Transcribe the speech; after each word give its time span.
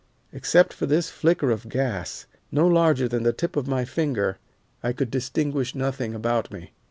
Except 0.33 0.73
for 0.73 0.87
this 0.87 1.11
flicker 1.11 1.51
of 1.51 1.69
gas, 1.69 2.25
no 2.51 2.65
larger 2.65 3.07
than 3.07 3.21
the 3.21 3.31
tip 3.31 3.55
of 3.55 3.67
my 3.67 3.85
finger, 3.85 4.39
I 4.81 4.93
could 4.93 5.11
distinguish 5.11 5.75
nothing 5.75 6.15
about 6.15 6.51
me. 6.51 6.71